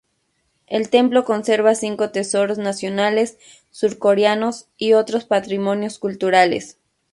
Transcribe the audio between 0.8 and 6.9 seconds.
templo conserva cinco tesoros nacionales surcoreanos y otros patrimonios culturales.